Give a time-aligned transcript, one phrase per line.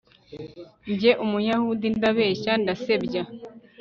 [0.91, 3.23] Njye Umuyahudi ndabeshya ndasebya